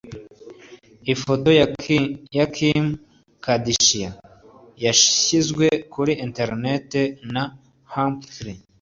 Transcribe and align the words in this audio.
Ifoto 1.13 1.49
ya 2.39 2.45
Kim 2.55 2.85
Kadashian 3.43 4.13
yashyizwe 4.83 5.65
kuri 5.93 6.11
‘internet’ 6.25 6.89
na 7.33 7.43
Humphries 7.93 8.61